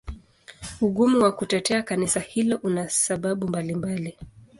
Ugumu 0.81 1.23
wa 1.23 1.31
kutetea 1.31 1.81
Kanisa 1.83 2.19
hilo 2.19 2.57
una 2.63 2.89
sababu 2.89 3.47
mbalimbali. 3.47 4.17